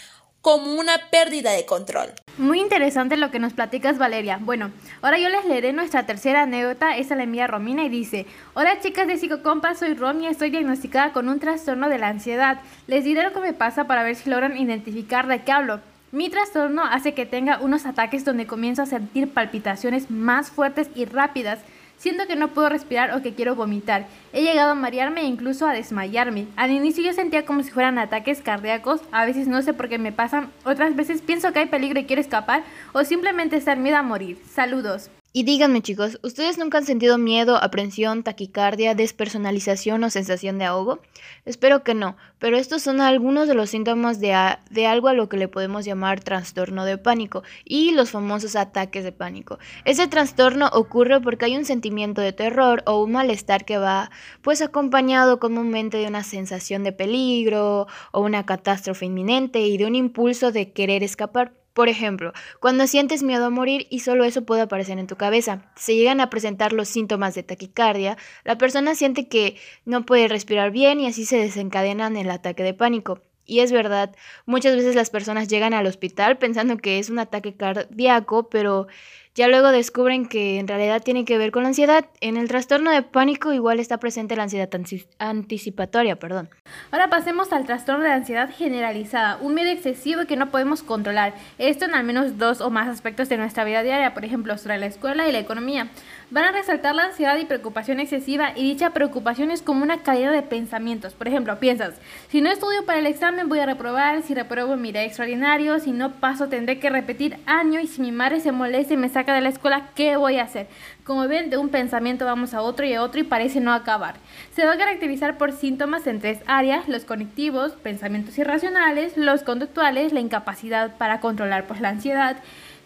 como 0.44 0.78
una 0.78 0.98
pérdida 1.10 1.52
de 1.52 1.64
control. 1.64 2.10
Muy 2.36 2.60
interesante 2.60 3.16
lo 3.16 3.30
que 3.30 3.38
nos 3.38 3.54
platicas 3.54 3.96
Valeria. 3.96 4.38
Bueno, 4.42 4.72
ahora 5.00 5.18
yo 5.18 5.30
les 5.30 5.46
leeré 5.46 5.72
nuestra 5.72 6.04
tercera 6.04 6.42
anécdota, 6.42 6.98
esa 6.98 7.16
la 7.16 7.22
envía 7.22 7.46
Romina 7.46 7.82
y 7.82 7.88
dice, 7.88 8.26
Hola 8.52 8.78
chicas 8.80 9.06
de 9.06 9.16
Psicocompa, 9.16 9.74
soy 9.74 9.94
Romy, 9.94 10.26
estoy 10.26 10.50
diagnosticada 10.50 11.14
con 11.14 11.30
un 11.30 11.40
trastorno 11.40 11.88
de 11.88 11.96
la 11.96 12.08
ansiedad. 12.08 12.60
Les 12.86 13.04
diré 13.04 13.22
lo 13.22 13.32
que 13.32 13.40
me 13.40 13.54
pasa 13.54 13.86
para 13.86 14.02
ver 14.02 14.16
si 14.16 14.28
logran 14.28 14.58
identificar 14.58 15.26
de 15.28 15.42
qué 15.42 15.50
hablo. 15.50 15.80
Mi 16.12 16.28
trastorno 16.28 16.84
hace 16.84 17.14
que 17.14 17.24
tenga 17.24 17.60
unos 17.60 17.86
ataques 17.86 18.26
donde 18.26 18.46
comienzo 18.46 18.82
a 18.82 18.86
sentir 18.86 19.32
palpitaciones 19.32 20.10
más 20.10 20.50
fuertes 20.50 20.90
y 20.94 21.06
rápidas 21.06 21.60
Siento 22.04 22.26
que 22.26 22.36
no 22.36 22.48
puedo 22.48 22.68
respirar 22.68 23.16
o 23.16 23.22
que 23.22 23.32
quiero 23.32 23.54
vomitar. 23.54 24.04
He 24.34 24.42
llegado 24.42 24.72
a 24.72 24.74
marearme 24.74 25.22
e 25.22 25.24
incluso 25.24 25.66
a 25.66 25.72
desmayarme. 25.72 26.46
Al 26.54 26.70
inicio 26.70 27.02
yo 27.02 27.14
sentía 27.14 27.46
como 27.46 27.62
si 27.62 27.70
fueran 27.70 27.98
ataques 27.98 28.42
cardíacos, 28.42 29.00
a 29.10 29.24
veces 29.24 29.48
no 29.48 29.62
sé 29.62 29.72
por 29.72 29.88
qué 29.88 29.96
me 29.96 30.12
pasan, 30.12 30.50
otras 30.66 30.94
veces 30.96 31.22
pienso 31.22 31.54
que 31.54 31.60
hay 31.60 31.66
peligro 31.66 31.98
y 31.98 32.04
quiero 32.04 32.20
escapar 32.20 32.62
o 32.92 33.04
simplemente 33.04 33.56
estar 33.56 33.78
miedo 33.78 33.96
a 33.96 34.02
morir. 34.02 34.36
Saludos. 34.50 35.08
Y 35.36 35.42
díganme 35.42 35.82
chicos, 35.82 36.20
¿ustedes 36.22 36.58
nunca 36.58 36.78
han 36.78 36.86
sentido 36.86 37.18
miedo, 37.18 37.56
aprensión, 37.56 38.22
taquicardia, 38.22 38.94
despersonalización 38.94 40.04
o 40.04 40.08
sensación 40.08 40.58
de 40.58 40.64
ahogo? 40.64 41.00
Espero 41.44 41.82
que 41.82 41.92
no, 41.92 42.16
pero 42.38 42.56
estos 42.56 42.82
son 42.82 43.00
algunos 43.00 43.48
de 43.48 43.54
los 43.54 43.68
síntomas 43.68 44.20
de, 44.20 44.32
de, 44.70 44.86
algo 44.86 45.08
a 45.08 45.12
lo 45.12 45.28
que 45.28 45.36
le 45.36 45.48
podemos 45.48 45.84
llamar 45.84 46.20
trastorno 46.20 46.84
de 46.84 46.98
pánico 46.98 47.42
y 47.64 47.90
los 47.90 48.12
famosos 48.12 48.54
ataques 48.54 49.02
de 49.02 49.10
pánico. 49.10 49.58
Ese 49.84 50.06
trastorno 50.06 50.70
ocurre 50.72 51.20
porque 51.20 51.46
hay 51.46 51.56
un 51.56 51.64
sentimiento 51.64 52.20
de 52.20 52.32
terror 52.32 52.84
o 52.86 53.02
un 53.02 53.10
malestar 53.10 53.64
que 53.64 53.78
va 53.78 54.12
pues 54.40 54.62
acompañado 54.62 55.40
comúnmente 55.40 55.96
de 55.96 56.06
una 56.06 56.22
sensación 56.22 56.84
de 56.84 56.92
peligro 56.92 57.88
o 58.12 58.20
una 58.20 58.46
catástrofe 58.46 59.06
inminente 59.06 59.62
y 59.62 59.78
de 59.78 59.86
un 59.86 59.96
impulso 59.96 60.52
de 60.52 60.70
querer 60.70 61.02
escapar. 61.02 61.63
Por 61.74 61.88
ejemplo, 61.88 62.32
cuando 62.60 62.86
sientes 62.86 63.24
miedo 63.24 63.46
a 63.46 63.50
morir 63.50 63.88
y 63.90 63.98
solo 63.98 64.22
eso 64.24 64.44
puede 64.44 64.62
aparecer 64.62 64.98
en 65.00 65.08
tu 65.08 65.16
cabeza, 65.16 65.72
se 65.74 65.96
llegan 65.96 66.20
a 66.20 66.30
presentar 66.30 66.72
los 66.72 66.88
síntomas 66.88 67.34
de 67.34 67.42
taquicardia, 67.42 68.16
la 68.44 68.56
persona 68.56 68.94
siente 68.94 69.26
que 69.28 69.56
no 69.84 70.06
puede 70.06 70.28
respirar 70.28 70.70
bien 70.70 71.00
y 71.00 71.08
así 71.08 71.26
se 71.26 71.36
desencadenan 71.36 72.16
el 72.16 72.30
ataque 72.30 72.62
de 72.62 72.74
pánico. 72.74 73.22
Y 73.44 73.58
es 73.60 73.72
verdad, 73.72 74.14
muchas 74.46 74.76
veces 74.76 74.94
las 74.94 75.10
personas 75.10 75.48
llegan 75.48 75.74
al 75.74 75.86
hospital 75.86 76.38
pensando 76.38 76.78
que 76.78 77.00
es 77.00 77.10
un 77.10 77.18
ataque 77.18 77.54
cardíaco, 77.56 78.48
pero 78.48 78.86
ya 79.34 79.48
luego 79.48 79.72
descubren 79.72 80.26
que 80.26 80.60
en 80.60 80.68
realidad 80.68 81.02
tiene 81.02 81.24
que 81.24 81.38
ver 81.38 81.50
con 81.50 81.64
la 81.64 81.70
ansiedad. 81.70 82.06
En 82.20 82.36
el 82.36 82.46
trastorno 82.46 82.92
de 82.92 83.02
pánico 83.02 83.52
igual 83.52 83.80
está 83.80 83.98
presente 83.98 84.36
la 84.36 84.44
ansiedad 84.44 84.70
anticipatoria, 85.18 86.16
perdón. 86.16 86.50
Ahora 86.92 87.10
pasemos 87.10 87.52
al 87.52 87.66
trastorno 87.66 88.04
de 88.04 88.12
ansiedad 88.12 88.48
generalizada, 88.56 89.38
un 89.40 89.54
miedo 89.54 89.70
excesivo 89.70 90.26
que 90.26 90.36
no 90.36 90.50
podemos 90.50 90.84
controlar. 90.84 91.34
Esto 91.58 91.84
en 91.84 91.96
al 91.96 92.04
menos 92.04 92.38
dos 92.38 92.60
o 92.60 92.70
más 92.70 92.86
aspectos 92.86 93.28
de 93.28 93.36
nuestra 93.36 93.64
vida 93.64 93.82
diaria, 93.82 94.14
por 94.14 94.24
ejemplo, 94.24 94.56
sobre 94.56 94.78
la 94.78 94.86
escuela 94.86 95.28
y 95.28 95.32
la 95.32 95.40
economía. 95.40 95.88
Van 96.30 96.44
a 96.44 96.52
resaltar 96.52 96.94
la 96.94 97.06
ansiedad 97.06 97.36
y 97.36 97.44
preocupación 97.44 97.98
excesiva 97.98 98.52
y 98.54 98.62
dicha 98.62 98.90
preocupación 98.90 99.50
es 99.50 99.62
como 99.62 99.82
una 99.82 100.02
cadena 100.02 100.30
de 100.30 100.42
pensamientos. 100.42 101.14
Por 101.14 101.26
ejemplo, 101.26 101.58
piensas, 101.58 101.94
si 102.28 102.40
no 102.40 102.50
estudio 102.50 102.86
para 102.86 103.00
el 103.00 103.06
examen 103.06 103.48
voy 103.48 103.58
a 103.58 103.66
reprobar, 103.66 104.22
si 104.22 104.34
repruebo 104.34 104.76
me 104.76 104.88
iré 104.88 105.04
extraordinario, 105.04 105.80
si 105.80 105.90
no 105.90 106.20
paso 106.20 106.48
tendré 106.48 106.78
que 106.78 106.88
repetir 106.88 107.36
año 107.46 107.80
y 107.80 107.88
si 107.88 108.00
mi 108.00 108.12
madre 108.12 108.38
se 108.38 108.52
molesta 108.52 108.94
y 108.94 108.96
me 108.96 109.08
saca 109.08 109.23
de 109.32 109.40
la 109.40 109.48
escuela, 109.48 109.90
¿qué 109.94 110.16
voy 110.16 110.38
a 110.38 110.44
hacer? 110.44 110.66
Como 111.04 111.26
ven, 111.28 111.50
de 111.50 111.56
un 111.56 111.68
pensamiento 111.68 112.24
vamos 112.24 112.54
a 112.54 112.62
otro 112.62 112.84
y 112.84 112.94
a 112.94 113.02
otro 113.02 113.20
y 113.20 113.24
parece 113.24 113.60
no 113.60 113.72
acabar. 113.72 114.16
Se 114.54 114.64
va 114.64 114.72
a 114.72 114.78
caracterizar 114.78 115.38
por 115.38 115.52
síntomas 115.52 116.06
en 116.06 116.20
tres 116.20 116.40
áreas, 116.46 116.88
los 116.88 117.04
conectivos, 117.04 117.72
pensamientos 117.72 118.36
irracionales, 118.38 119.16
los 119.16 119.42
conductuales, 119.42 120.12
la 120.12 120.20
incapacidad 120.20 120.96
para 120.96 121.20
controlar 121.20 121.66
pues, 121.66 121.80
la 121.80 121.90
ansiedad, 121.90 122.36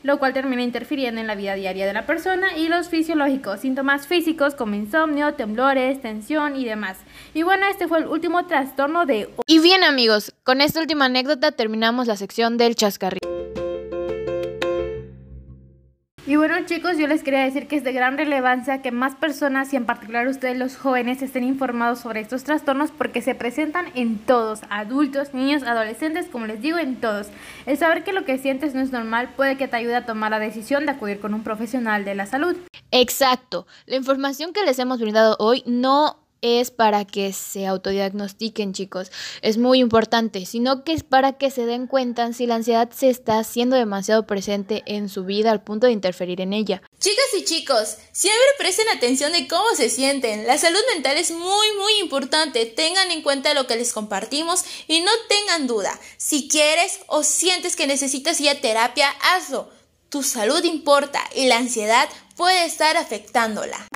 lo 0.03 0.19
cual 0.19 0.33
termina 0.33 0.63
interfiriendo 0.63 1.21
en 1.21 1.27
la 1.27 1.35
vida 1.35 1.55
diaria 1.55 1.87
de 1.87 1.93
la 1.93 2.07
persona, 2.07 2.57
y 2.57 2.69
los 2.69 2.89
fisiológicos, 2.89 3.61
síntomas 3.61 4.07
físicos 4.07 4.55
como 4.55 4.75
insomnio, 4.75 5.35
temblores, 5.35 6.01
tensión 6.01 6.57
y 6.57 6.65
demás. 6.65 6.99
Y 7.35 7.43
bueno, 7.43 7.67
este 7.67 7.89
fue 7.89 7.99
el 7.99 8.07
último 8.07 8.47
trastorno 8.47 9.07
de... 9.07 9.29
Y 9.47 9.59
bien 9.59 9.85
amigos, 9.85 10.35
con 10.45 10.61
esta 10.61 10.81
última 10.81 11.07
anécdota 11.07 11.53
terminamos 11.53 12.07
la 12.07 12.17
sección 12.17 12.59
del 12.59 12.75
chascarrillo. 12.75 13.38
Y 16.29 16.37
bueno 16.37 16.57
chicos, 16.67 16.99
yo 16.99 17.07
les 17.07 17.23
quería 17.23 17.41
decir 17.41 17.69
que 17.69 17.77
es 17.77 17.85
de 17.85 17.93
gran 17.95 18.19
relevancia 18.19 18.83
que 18.83 18.91
más 18.91 19.15
personas 19.15 19.73
y 19.73 19.77
en 19.77 19.87
particular 19.87 20.29
ustedes 20.29 20.59
los 20.59 20.77
jóvenes 20.77 21.23
estén 21.23 21.43
informados 21.43 22.01
sobre 22.01 22.21
estos 22.21 22.45
trastornos 22.45 22.91
porque 22.91 23.23
se 23.23 23.35
presentan 23.35 23.87
en 23.95 24.19
todos, 24.19 24.61
adultos, 24.69 25.33
niños, 25.33 25.63
adolescentes, 25.63 26.27
como 26.27 26.45
les 26.45 26.61
digo, 26.61 26.77
en 26.77 26.97
todos. 26.97 27.29
El 27.65 27.79
saber 27.79 28.05
que 28.05 28.13
lo 28.13 28.27
que 28.27 28.37
sientes 28.37 28.75
no 28.75 28.83
es 28.83 28.93
normal 28.93 29.31
puede 29.37 29.57
que 29.57 29.69
te 29.69 29.77
ayude 29.77 29.97
a 29.97 30.05
tomar 30.05 30.31
la 30.31 30.39
decisión 30.39 30.85
de 30.85 30.93
acudir 30.93 31.19
con 31.19 31.33
un 31.33 31.45
profesional 31.45 32.05
de 32.05 32.15
la 32.15 32.27
salud. 32.27 32.59
Exacto. 32.91 33.67
La 33.87 33.97
información 33.97 34.53
que 34.53 34.67
les 34.67 34.79
hemos 34.79 35.01
brindado 35.01 35.35
hoy 35.39 35.63
no 35.65 36.28
es 36.41 36.71
para 36.71 37.05
que 37.05 37.33
se 37.33 37.67
autodiagnostiquen, 37.67 38.73
chicos. 38.73 39.11
Es 39.43 39.59
muy 39.59 39.81
importante, 39.81 40.47
sino 40.47 40.85
que 40.85 40.93
es 40.93 41.03
para 41.03 41.35
que 41.35 41.51
se 41.51 41.67
den 41.67 41.87
cuenta 41.87 42.33
si 42.33 42.47
la 42.47 42.57
ansiedad 42.57 42.91
se 42.91 43.11
está 43.11 43.39
haciendo 43.39 43.77
demasiado 43.77 44.27
presente 44.27 44.83
en 44.87 45.09
su 45.09 45.25
vida 45.25 45.51
al 45.51 45.63
punto 45.63 45.87
de 45.87 45.93
interferir 45.93 46.41
en 46.41 46.53
ella. 46.53 46.83
Chicas 47.01 47.27
y 47.37 47.45
chicos, 47.45 47.97
siempre 48.13 48.47
presten 48.59 48.89
atención 48.89 49.33
de 49.33 49.49
cómo 49.49 49.67
se 49.77 49.91
sienten. 49.91 50.47
La 50.47 50.59
salud 50.59 50.81
mental 50.95 51.17
es 51.17 51.31
muy, 51.31 51.67
muy 51.79 51.95
importante. 52.01 52.67
Tengan 52.67 53.11
en 53.11 53.23
cuenta 53.23 53.55
lo 53.55 53.67
que 53.67 53.77
les 53.77 53.93
compartimos 53.93 54.65
y 54.87 55.01
no 55.01 55.13
tengan 55.29 55.67
duda. 55.67 55.99
Si 56.17 56.49
quieres 56.49 57.01
o 57.07 57.23
sientes 57.23 57.77
que 57.77 57.87
necesitas 57.87 58.41
ir 58.41 58.51
a 58.51 58.61
terapia, 58.61 59.09
hazlo. 59.35 59.71
Tu 60.09 60.23
salud 60.23 60.65
importa 60.65 61.21
y 61.35 61.47
la 61.47 61.59
ansiedad 61.59 62.09
puede 62.37 62.65
estar 62.65 62.97
afectándola. 62.97 63.89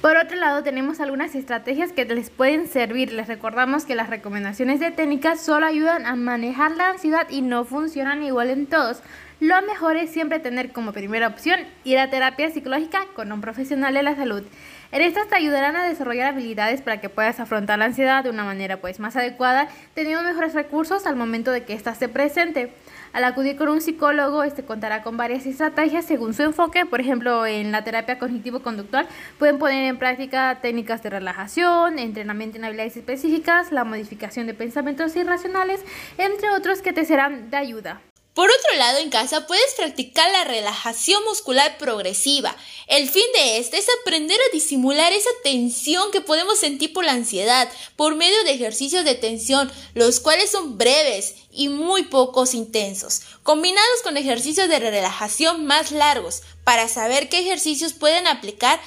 Por 0.00 0.16
otro 0.18 0.36
lado, 0.36 0.62
tenemos 0.62 1.00
algunas 1.00 1.34
estrategias 1.34 1.90
que 1.90 2.04
les 2.04 2.30
pueden 2.30 2.68
servir. 2.68 3.12
Les 3.12 3.26
recordamos 3.26 3.86
que 3.86 3.94
las 3.94 4.10
recomendaciones 4.10 4.78
de 4.78 4.90
técnicas 4.90 5.40
solo 5.40 5.66
ayudan 5.66 6.06
a 6.06 6.14
manejar 6.16 6.72
la 6.72 6.90
ansiedad 6.90 7.26
y 7.30 7.40
no 7.40 7.64
funcionan 7.64 8.22
igual 8.22 8.50
en 8.50 8.66
todos. 8.66 9.02
Lo 9.40 9.60
mejor 9.62 9.96
es 9.96 10.10
siempre 10.10 10.38
tener 10.38 10.72
como 10.72 10.92
primera 10.92 11.26
opción 11.26 11.60
ir 11.84 11.98
a 11.98 12.10
terapia 12.10 12.50
psicológica 12.50 13.06
con 13.14 13.32
un 13.32 13.40
profesional 13.40 13.94
de 13.94 14.02
la 14.02 14.16
salud. 14.16 14.44
En 14.92 15.02
estas 15.02 15.26
te 15.28 15.34
ayudarán 15.34 15.74
a 15.74 15.84
desarrollar 15.84 16.28
habilidades 16.28 16.80
para 16.80 17.00
que 17.00 17.08
puedas 17.08 17.40
afrontar 17.40 17.78
la 17.78 17.86
ansiedad 17.86 18.22
de 18.22 18.30
una 18.30 18.44
manera 18.44 18.80
pues 18.80 19.00
más 19.00 19.16
adecuada, 19.16 19.68
teniendo 19.94 20.22
mejores 20.22 20.54
recursos 20.54 21.06
al 21.06 21.16
momento 21.16 21.50
de 21.50 21.64
que 21.64 21.74
ésta 21.74 21.90
esté 21.90 22.08
presente. 22.08 22.72
Al 23.12 23.24
acudir 23.24 23.56
con 23.56 23.68
un 23.68 23.80
psicólogo, 23.80 24.42
este 24.42 24.64
contará 24.64 25.02
con 25.02 25.16
varias 25.16 25.44
estrategias 25.46 26.04
según 26.04 26.34
su 26.34 26.42
enfoque. 26.42 26.86
Por 26.86 27.00
ejemplo, 27.00 27.46
en 27.46 27.72
la 27.72 27.82
terapia 27.82 28.18
cognitivo-conductual 28.18 29.08
pueden 29.38 29.58
poner 29.58 29.86
en 29.86 29.98
práctica 29.98 30.58
técnicas 30.60 31.02
de 31.02 31.10
relajación, 31.10 31.98
entrenamiento 31.98 32.58
en 32.58 32.64
habilidades 32.64 32.96
específicas, 32.96 33.72
la 33.72 33.84
modificación 33.84 34.46
de 34.46 34.54
pensamientos 34.54 35.16
irracionales, 35.16 35.84
entre 36.18 36.50
otros 36.50 36.80
que 36.80 36.92
te 36.92 37.04
serán 37.04 37.50
de 37.50 37.56
ayuda. 37.56 38.00
Por 38.36 38.50
otro 38.50 38.76
lado, 38.76 38.98
en 38.98 39.08
casa 39.08 39.46
puedes 39.46 39.72
practicar 39.78 40.30
la 40.30 40.44
relajación 40.44 41.24
muscular 41.24 41.78
progresiva. 41.78 42.54
El 42.86 43.08
fin 43.08 43.24
de 43.32 43.56
esta 43.56 43.78
es 43.78 43.86
aprender 44.02 44.38
a 44.38 44.52
disimular 44.52 45.10
esa 45.14 45.30
tensión 45.42 46.10
que 46.10 46.20
podemos 46.20 46.58
sentir 46.58 46.92
por 46.92 47.06
la 47.06 47.12
ansiedad 47.12 47.66
por 47.96 48.14
medio 48.14 48.44
de 48.44 48.52
ejercicios 48.52 49.06
de 49.06 49.14
tensión, 49.14 49.72
los 49.94 50.20
cuales 50.20 50.50
son 50.50 50.76
breves 50.76 51.36
y 51.50 51.70
muy 51.70 52.02
pocos 52.02 52.52
intensos, 52.52 53.22
combinados 53.42 54.02
con 54.02 54.18
ejercicios 54.18 54.68
de 54.68 54.80
relajación 54.80 55.64
más 55.64 55.90
largos, 55.90 56.42
para 56.62 56.88
saber 56.88 57.30
qué 57.30 57.38
ejercicios 57.38 57.94
pueden 57.94 58.26
aplicar 58.26 58.78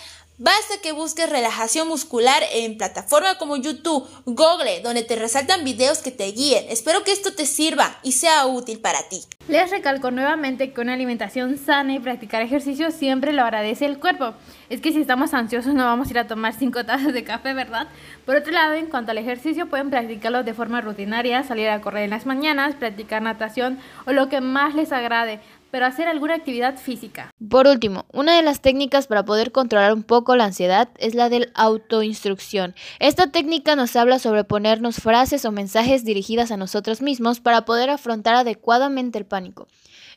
Basta 0.41 0.75
que 0.81 0.93
busques 0.93 1.29
relajación 1.29 1.89
muscular 1.89 2.41
en 2.53 2.77
plataformas 2.77 3.35
como 3.35 3.57
YouTube, 3.57 4.07
Google, 4.23 4.79
donde 4.81 5.03
te 5.03 5.17
resaltan 5.17 5.65
videos 5.65 5.97
que 5.97 6.11
te 6.11 6.31
guíen. 6.31 6.63
Espero 6.69 7.03
que 7.03 7.11
esto 7.11 7.33
te 7.33 7.45
sirva 7.45 7.99
y 8.03 8.13
sea 8.13 8.45
útil 8.45 8.79
para 8.79 8.99
ti. 9.09 9.19
Les 9.49 9.69
recalco 9.69 10.11
nuevamente 10.11 10.71
que 10.71 10.79
una 10.79 10.93
alimentación 10.93 11.57
sana 11.57 11.93
y 11.93 11.99
practicar 11.99 12.41
ejercicio 12.41 12.89
siempre 12.91 13.33
lo 13.33 13.41
agradece 13.41 13.85
el 13.85 13.99
cuerpo. 13.99 14.33
Es 14.69 14.79
que 14.79 14.93
si 14.93 15.01
estamos 15.01 15.33
ansiosos 15.33 15.73
no 15.73 15.83
vamos 15.83 16.07
a 16.07 16.11
ir 16.11 16.19
a 16.19 16.27
tomar 16.27 16.53
5 16.53 16.85
tazas 16.85 17.11
de 17.11 17.25
café, 17.25 17.53
¿verdad? 17.53 17.89
Por 18.25 18.37
otro 18.37 18.53
lado, 18.53 18.75
en 18.75 18.85
cuanto 18.85 19.11
al 19.11 19.17
ejercicio, 19.17 19.67
pueden 19.67 19.89
practicarlo 19.89 20.43
de 20.43 20.53
forma 20.53 20.79
rutinaria, 20.79 21.43
salir 21.43 21.67
a 21.67 21.81
correr 21.81 22.03
en 22.03 22.11
las 22.11 22.25
mañanas, 22.25 22.75
practicar 22.75 23.21
natación 23.21 23.77
o 24.05 24.13
lo 24.13 24.29
que 24.29 24.39
más 24.39 24.73
les 24.73 24.93
agrade 24.93 25.41
pero 25.71 25.85
hacer 25.85 26.07
alguna 26.07 26.35
actividad 26.35 26.77
física. 26.77 27.31
Por 27.49 27.67
último, 27.67 28.05
una 28.11 28.35
de 28.35 28.41
las 28.41 28.61
técnicas 28.61 29.07
para 29.07 29.25
poder 29.25 29.51
controlar 29.51 29.93
un 29.93 30.03
poco 30.03 30.35
la 30.35 30.45
ansiedad 30.45 30.89
es 30.97 31.15
la 31.15 31.29
del 31.29 31.51
autoinstrucción. 31.55 32.75
Esta 32.99 33.31
técnica 33.31 33.75
nos 33.75 33.95
habla 33.95 34.19
sobre 34.19 34.43
ponernos 34.43 34.97
frases 34.97 35.45
o 35.45 35.51
mensajes 35.51 36.03
dirigidas 36.03 36.51
a 36.51 36.57
nosotros 36.57 37.01
mismos 37.01 37.39
para 37.39 37.65
poder 37.65 37.89
afrontar 37.89 38.35
adecuadamente 38.35 39.17
el 39.17 39.25
pánico. 39.25 39.67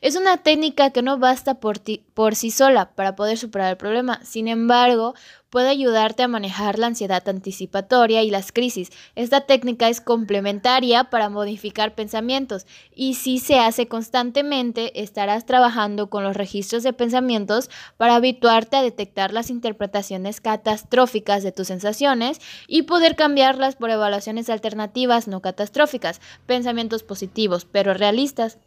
Es 0.03 0.17
una 0.17 0.35
técnica 0.35 0.89
que 0.89 1.01
no 1.01 1.17
basta 1.17 1.61
por, 1.61 1.79
por 2.13 2.35
sí 2.35 2.51
sola 2.51 2.91
para 2.93 3.15
poder 3.15 3.37
superar 3.37 3.69
el 3.69 3.77
problema, 3.77 4.19
sin 4.25 4.49
embargo, 4.49 5.15
puede 5.53 5.69
ayudarte 5.69 6.23
a 6.23 6.27
manejar 6.27 6.79
la 6.79 6.87
ansiedad 6.87 7.29
anticipatoria 7.29 8.23
y 8.23 8.31
las 8.31 8.51
crisis. 8.51 8.89
Esta 9.13 9.41
técnica 9.41 9.87
es 9.87 10.01
complementaria 10.01 11.03
para 11.11 11.29
modificar 11.29 11.93
pensamientos 11.93 12.65
y 12.95 13.13
si 13.13 13.37
se 13.37 13.59
hace 13.59 13.87
constantemente, 13.87 15.03
estarás 15.03 15.45
trabajando 15.45 16.09
con 16.09 16.23
los 16.23 16.35
registros 16.35 16.81
de 16.81 16.91
pensamientos 16.91 17.69
para 17.97 18.15
habituarte 18.15 18.77
a 18.77 18.81
detectar 18.81 19.31
las 19.31 19.51
interpretaciones 19.51 20.41
catastróficas 20.41 21.43
de 21.43 21.51
tus 21.51 21.67
sensaciones 21.67 22.41
y 22.67 22.81
poder 22.81 23.15
cambiarlas 23.15 23.75
por 23.75 23.91
evaluaciones 23.91 24.49
alternativas 24.49 25.27
no 25.27 25.43
catastróficas, 25.43 26.19
pensamientos 26.47 27.03
positivos 27.03 27.65
pero 27.65 27.93
realistas. 27.93 28.57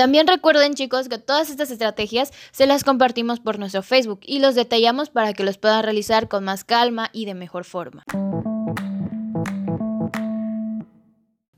También 0.00 0.26
recuerden 0.26 0.72
chicos 0.72 1.10
que 1.10 1.18
todas 1.18 1.50
estas 1.50 1.70
estrategias 1.70 2.32
se 2.52 2.66
las 2.66 2.84
compartimos 2.84 3.38
por 3.38 3.58
nuestro 3.58 3.82
Facebook 3.82 4.20
y 4.22 4.38
los 4.38 4.54
detallamos 4.54 5.10
para 5.10 5.34
que 5.34 5.44
los 5.44 5.58
puedan 5.58 5.82
realizar 5.82 6.26
con 6.26 6.42
más 6.42 6.64
calma 6.64 7.10
y 7.12 7.26
de 7.26 7.34
mejor 7.34 7.64
forma. 7.64 8.02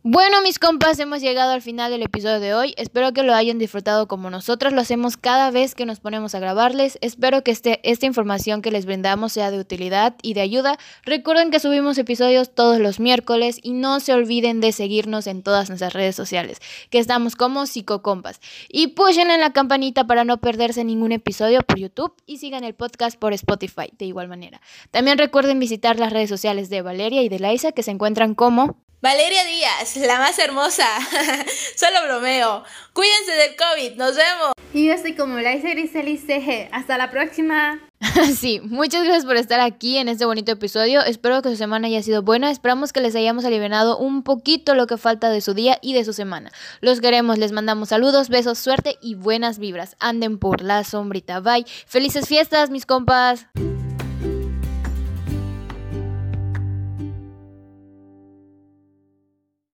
Bueno, 0.04 0.42
mis 0.42 0.58
compas, 0.58 0.98
hemos 0.98 1.20
llegado 1.20 1.52
al 1.52 1.62
final 1.62 1.92
del 1.92 2.02
episodio 2.02 2.40
de 2.40 2.54
hoy. 2.54 2.74
Espero 2.76 3.12
que 3.12 3.22
lo 3.22 3.36
hayan 3.36 3.60
disfrutado 3.60 4.08
como 4.08 4.30
nosotros 4.30 4.72
lo 4.72 4.80
hacemos 4.80 5.16
cada 5.16 5.52
vez 5.52 5.76
que 5.76 5.86
nos 5.86 6.00
ponemos 6.00 6.34
a 6.34 6.40
grabarles. 6.40 6.98
Espero 7.02 7.44
que 7.44 7.52
este, 7.52 7.78
esta 7.88 8.06
información 8.06 8.62
que 8.62 8.72
les 8.72 8.84
brindamos 8.84 9.32
sea 9.32 9.52
de 9.52 9.60
utilidad 9.60 10.16
y 10.20 10.34
de 10.34 10.40
ayuda. 10.40 10.76
Recuerden 11.04 11.52
que 11.52 11.60
subimos 11.60 11.98
episodios 11.98 12.52
todos 12.52 12.80
los 12.80 12.98
miércoles 12.98 13.60
y 13.62 13.74
no 13.74 14.00
se 14.00 14.12
olviden 14.12 14.60
de 14.60 14.72
seguirnos 14.72 15.28
en 15.28 15.44
todas 15.44 15.68
nuestras 15.68 15.92
redes 15.92 16.16
sociales, 16.16 16.58
que 16.90 16.98
estamos 16.98 17.36
como 17.36 17.66
psicocompas. 17.66 18.40
Y 18.68 18.88
pushen 18.88 19.30
en 19.30 19.40
la 19.40 19.52
campanita 19.52 20.08
para 20.08 20.24
no 20.24 20.38
perderse 20.38 20.82
ningún 20.82 21.12
episodio 21.12 21.62
por 21.62 21.78
YouTube 21.78 22.12
y 22.26 22.38
sigan 22.38 22.64
el 22.64 22.74
podcast 22.74 23.16
por 23.20 23.34
Spotify 23.34 23.92
de 23.96 24.06
igual 24.06 24.26
manera. 24.26 24.60
También 24.90 25.16
recuerden 25.16 25.60
visitar 25.60 26.00
las 26.00 26.12
redes 26.12 26.28
sociales 26.28 26.70
de 26.70 26.82
Valeria 26.82 27.22
y 27.22 27.28
de 27.28 27.38
Laisa 27.38 27.70
que 27.70 27.84
se 27.84 27.92
encuentran 27.92 28.34
como 28.34 28.82
Valeria 29.02 29.44
Díaz, 29.44 29.96
la 29.96 30.20
más 30.20 30.38
hermosa. 30.38 30.86
Solo 31.76 32.04
bromeo. 32.04 32.62
Cuídense 32.92 33.32
del 33.32 33.56
COVID. 33.56 33.96
Nos 33.96 34.14
vemos. 34.14 34.52
Y 34.72 34.86
yo 34.86 34.92
estoy 34.92 35.16
como 35.16 35.40
Laisa 35.40 35.70
Griseli 35.70 36.16
CG. 36.16 36.68
Hasta 36.70 36.96
la 36.96 37.10
próxima. 37.10 37.80
Sí, 38.36 38.60
muchas 38.64 39.04
gracias 39.04 39.24
por 39.24 39.36
estar 39.36 39.60
aquí 39.60 39.96
en 39.96 40.08
este 40.08 40.24
bonito 40.24 40.52
episodio. 40.52 41.02
Espero 41.02 41.40
que 41.42 41.48
su 41.50 41.56
semana 41.56 41.88
haya 41.88 42.02
sido 42.02 42.22
buena. 42.22 42.50
Esperamos 42.50 42.92
que 42.92 43.00
les 43.00 43.16
hayamos 43.16 43.44
aliviado 43.44 43.98
un 43.98 44.22
poquito 44.22 44.74
lo 44.74 44.86
que 44.86 44.98
falta 44.98 45.30
de 45.30 45.40
su 45.40 45.54
día 45.54 45.78
y 45.82 45.94
de 45.94 46.04
su 46.04 46.12
semana. 46.12 46.52
Los 46.80 47.00
queremos, 47.00 47.38
les 47.38 47.52
mandamos 47.52 47.88
saludos, 47.88 48.28
besos, 48.28 48.58
suerte 48.58 48.98
y 49.00 49.14
buenas 49.14 49.58
vibras. 49.58 49.96
Anden 49.98 50.38
por 50.38 50.62
la 50.62 50.84
sombrita. 50.84 51.40
Bye. 51.40 51.64
Felices 51.86 52.28
fiestas, 52.28 52.70
mis 52.70 52.86
compas. 52.86 53.46